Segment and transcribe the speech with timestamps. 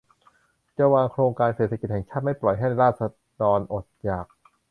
[0.77, 3.11] จะวางโครงการเศรษฐกิจแห่งชาติ ไม่ปล่อยให้ราษฎ
[3.41, 4.27] รอดอยาก